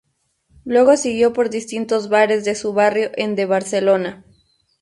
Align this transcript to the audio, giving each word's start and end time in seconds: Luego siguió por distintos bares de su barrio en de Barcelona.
Luego 0.65 0.97
siguió 0.97 1.31
por 1.31 1.51
distintos 1.51 2.09
bares 2.09 2.43
de 2.43 2.55
su 2.55 2.73
barrio 2.73 3.11
en 3.17 3.35
de 3.35 3.45
Barcelona. 3.45 4.25